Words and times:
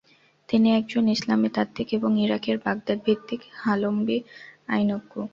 তিনি 0.49 0.67
একজন 0.79 1.03
ইসলামী 1.15 1.49
তাত্ত্বিক 1.55 1.87
এবং 1.97 2.11
ইরাকের 2.25 2.57
বাগদাদ 2.65 2.99
ভিত্তিক 3.05 3.41
হাম্বলী 3.61 4.17
আইনজ্ঞ। 4.73 5.13